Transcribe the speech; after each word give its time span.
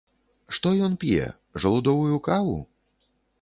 Што 0.57 0.71
ён 0.87 0.95
п'е 1.03 1.27
жалудовую 1.65 2.17
каву? 2.29 2.57